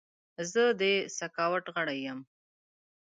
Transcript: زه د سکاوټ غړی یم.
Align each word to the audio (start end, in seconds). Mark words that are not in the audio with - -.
زه 0.51 0.63
د 0.79 0.83
سکاوټ 1.17 1.65
غړی 1.75 1.97
یم. 2.05 2.19